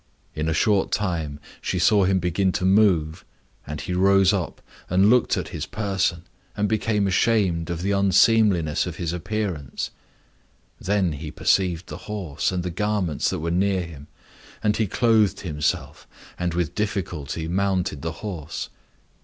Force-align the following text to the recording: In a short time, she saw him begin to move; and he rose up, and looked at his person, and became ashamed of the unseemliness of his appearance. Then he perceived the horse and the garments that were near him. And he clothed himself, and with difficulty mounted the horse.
In 0.33 0.49
a 0.49 0.51
short 0.55 0.91
time, 0.91 1.39
she 1.61 1.77
saw 1.77 2.05
him 2.05 2.17
begin 2.17 2.51
to 2.53 2.65
move; 2.65 3.23
and 3.67 3.79
he 3.81 3.93
rose 3.93 4.33
up, 4.33 4.59
and 4.89 5.11
looked 5.11 5.37
at 5.37 5.49
his 5.49 5.67
person, 5.67 6.23
and 6.57 6.67
became 6.67 7.05
ashamed 7.05 7.69
of 7.69 7.83
the 7.83 7.91
unseemliness 7.91 8.87
of 8.87 8.95
his 8.95 9.13
appearance. 9.13 9.91
Then 10.79 11.11
he 11.11 11.29
perceived 11.29 11.85
the 11.85 11.97
horse 12.09 12.51
and 12.51 12.63
the 12.63 12.71
garments 12.71 13.29
that 13.29 13.41
were 13.41 13.51
near 13.51 13.83
him. 13.83 14.07
And 14.63 14.75
he 14.75 14.87
clothed 14.87 15.41
himself, 15.41 16.07
and 16.39 16.55
with 16.55 16.73
difficulty 16.73 17.47
mounted 17.47 18.01
the 18.01 18.11
horse. 18.25 18.69